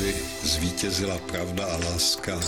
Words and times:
aby 0.00 0.14
zvítězila 0.42 1.18
pravda 1.18 1.64
a 1.64 1.76
láska. 1.76 2.40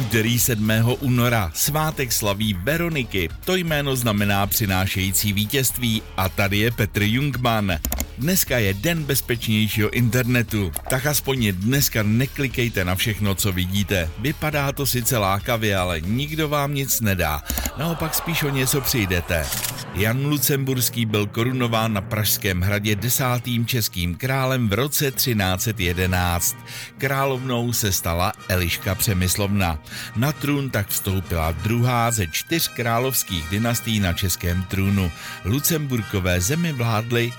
Úterý 0.00 0.38
7. 0.38 0.70
února, 1.00 1.52
svátek 1.54 2.12
slaví 2.12 2.54
Veroniky. 2.54 3.28
To 3.44 3.56
jméno 3.56 3.96
znamená 3.96 4.46
přinášející 4.46 5.32
vítězství 5.32 6.02
a 6.16 6.28
tady 6.28 6.58
je 6.58 6.70
Petr 6.70 7.02
Jungman. 7.02 7.78
Dneska 8.18 8.58
je 8.58 8.74
den 8.74 9.04
bezpečnějšího 9.04 9.90
internetu, 9.90 10.72
tak 10.90 11.06
aspoň 11.06 11.52
dneska 11.52 12.02
neklikejte 12.02 12.84
na 12.84 12.94
všechno, 12.94 13.34
co 13.34 13.52
vidíte. 13.52 14.10
Vypadá 14.18 14.72
to 14.72 14.86
sice 14.86 15.18
lákavě, 15.18 15.76
ale 15.76 16.00
nikdo 16.00 16.48
vám 16.48 16.74
nic 16.74 17.00
nedá. 17.00 17.42
Naopak 17.78 18.14
spíš 18.14 18.42
o 18.42 18.50
něco 18.50 18.80
přijdete. 18.80 19.46
Jan 19.94 20.26
Lucemburský 20.26 21.06
byl 21.06 21.26
korunován 21.26 21.92
na 21.92 22.00
Pražském 22.00 22.60
hradě 22.60 22.96
desátým 22.96 23.66
českým 23.66 24.14
králem 24.14 24.68
v 24.68 24.72
roce 24.72 25.10
1311. 25.10 26.56
Královnou 26.98 27.72
se 27.72 27.92
stala 27.92 28.32
Eliška 28.48 28.94
Přemyslovna. 28.94 29.78
Na 30.16 30.32
trůn 30.32 30.70
tak 30.70 30.88
vstoupila 30.88 31.52
druhá 31.52 32.10
ze 32.10 32.26
čtyř 32.26 32.68
královských 32.68 33.48
dynastí 33.48 34.00
na 34.00 34.12
českém 34.12 34.62
trůnu. 34.62 35.12
Lucemburkové 35.44 36.40
zemi 36.40 36.72
vládly 36.72 37.32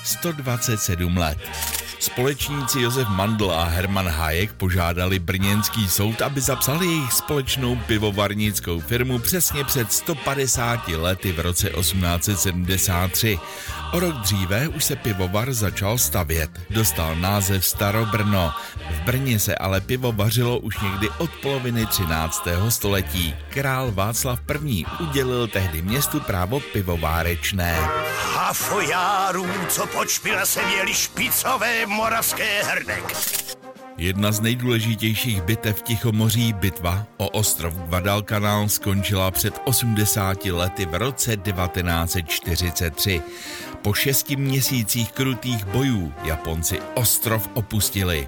127 0.65 1.17
let. 1.17 1.37
Společníci 1.99 2.81
Josef 2.81 3.07
Mandl 3.07 3.51
a 3.51 3.63
Herman 3.63 4.07
Hayek 4.07 4.53
požádali 4.53 5.19
brněnský 5.19 5.87
soud, 5.87 6.21
aby 6.21 6.41
zapsali 6.41 6.85
jejich 6.85 7.13
společnou 7.13 7.75
pivovarnickou 7.75 8.79
firmu 8.79 9.19
přesně 9.19 9.63
před 9.63 9.91
150 9.91 10.87
lety 10.87 11.31
v 11.31 11.39
roce 11.39 11.69
1873. 11.69 13.39
O 13.95 13.99
rok 13.99 14.15
dříve 14.15 14.67
už 14.67 14.83
se 14.83 14.95
pivovar 14.95 15.53
začal 15.53 15.97
stavět. 15.97 16.51
Dostal 16.69 17.15
název 17.15 17.65
Starobrno. 17.65 18.53
V 18.89 19.01
Brně 19.01 19.39
se 19.39 19.55
ale 19.55 19.81
pivo 19.81 20.11
vařilo 20.11 20.59
už 20.59 20.79
někdy 20.81 21.09
od 21.17 21.29
poloviny 21.41 21.85
13. 21.85 22.47
století. 22.69 23.35
Král 23.49 23.91
Václav 23.91 24.39
I. 24.65 24.85
udělil 24.99 25.47
tehdy 25.47 25.81
městu 25.81 26.19
právo 26.19 26.59
pivovárečné. 26.59 27.79
Hafojárů, 28.35 29.47
co 29.67 29.87
počpila 29.87 30.45
se 30.45 30.65
měli 30.65 30.93
špicové 30.93 31.85
moravské 31.85 32.63
hrdek. 32.63 33.44
Jedna 33.97 34.31
z 34.31 34.39
nejdůležitějších 34.39 35.41
bitev 35.41 35.81
Tichomoří, 35.81 36.53
bitva 36.53 37.05
o 37.17 37.29
ostrov 37.29 37.73
Guadalcanal, 37.73 38.69
skončila 38.69 39.31
před 39.31 39.61
80 39.65 40.45
lety 40.45 40.85
v 40.85 40.95
roce 40.95 41.37
1943. 41.37 43.21
Po 43.81 43.93
šesti 43.93 44.35
měsících 44.35 45.11
krutých 45.11 45.65
bojů 45.65 46.13
Japonci 46.23 46.79
ostrov 46.95 47.49
opustili. 47.53 48.27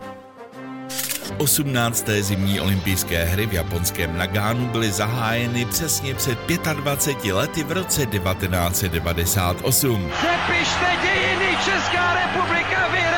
18. 1.38 2.10
zimní 2.20 2.60
olympijské 2.60 3.24
hry 3.24 3.46
v 3.46 3.54
japonském 3.54 4.18
Nagánu 4.18 4.68
byly 4.68 4.92
zahájeny 4.92 5.66
přesně 5.66 6.14
před 6.14 6.40
25 6.74 7.34
lety 7.34 7.64
v 7.64 7.72
roce 7.72 8.06
1998. 8.06 10.12
Přepište 10.12 10.86
dějiny, 11.02 11.58
Česká 11.66 12.14
republika 12.14 12.88
olympijské 12.92 13.17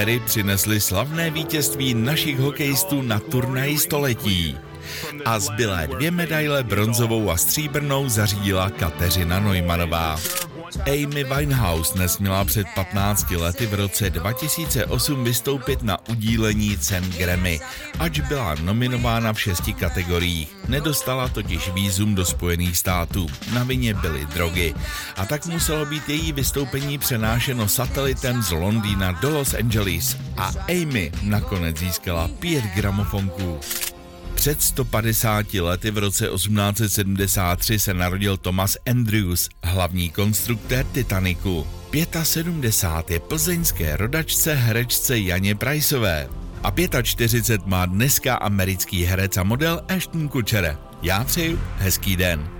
hry. 0.00 0.20
Přinesly 0.26 0.80
slavné 0.80 1.30
vítězství 1.30 1.94
našich 1.94 2.38
hokejistů 2.38 3.02
na 3.02 3.20
turnaji 3.20 3.78
století. 3.78 4.56
A 5.24 5.38
zbylé 5.38 5.86
dvě 5.86 6.10
medaile 6.10 6.62
bronzovou 6.62 7.30
a 7.30 7.36
stříbrnou 7.36 8.08
zařídila 8.08 8.70
Kateřina 8.70 9.40
Neumannová. 9.40 10.20
Amy 10.86 11.24
Winehouse 11.24 11.98
nesměla 11.98 12.44
před 12.44 12.66
15 12.74 13.30
lety 13.30 13.66
v 13.66 13.74
roce 13.74 14.10
2008 14.10 15.24
vystoupit 15.24 15.82
na 15.82 16.08
udílení 16.08 16.78
cen 16.78 17.10
Grammy, 17.10 17.60
ač 17.98 18.20
byla 18.20 18.54
nominována 18.54 19.32
v 19.32 19.40
šesti 19.40 19.74
kategoriích. 19.74 20.56
Nedostala 20.68 21.28
totiž 21.28 21.68
výzum 21.68 22.14
do 22.14 22.24
Spojených 22.24 22.76
států. 22.76 23.26
Na 23.54 23.64
vině 23.64 23.94
byly 23.94 24.26
drogy. 24.26 24.74
A 25.16 25.26
tak 25.26 25.46
muselo 25.46 25.86
být 25.86 26.08
její 26.08 26.32
vystoupení 26.32 26.98
přenášeno 26.98 27.68
satelitem 27.68 28.42
z 28.42 28.50
Londýna 28.50 29.12
do 29.12 29.30
Los 29.30 29.54
Angeles. 29.54 30.16
A 30.36 30.52
Amy 30.68 31.12
nakonec 31.22 31.76
získala 31.78 32.28
pět 32.28 32.64
gramofonků. 32.64 33.60
Před 34.34 34.62
150 34.62 35.54
lety 35.54 35.90
v 35.90 35.98
roce 35.98 36.28
1873 36.34 37.78
se 37.78 37.94
narodil 37.94 38.36
Thomas 38.36 38.76
Andrews, 38.90 39.48
hlavní 39.62 40.10
konstruktér 40.10 40.86
Titaniku. 40.86 41.66
75 42.22 43.14
je 43.14 43.20
plzeňské 43.20 43.96
rodačce 43.96 44.54
herečce 44.54 45.18
Janě 45.18 45.54
Priceové. 45.54 46.28
A 46.62 46.72
45 47.02 47.66
má 47.66 47.86
dneska 47.86 48.34
americký 48.34 49.04
herec 49.04 49.36
a 49.36 49.42
model 49.42 49.80
Ashton 49.96 50.28
Kutcher. 50.28 50.78
Já 51.02 51.24
přeju 51.24 51.60
hezký 51.76 52.16
den. 52.16 52.59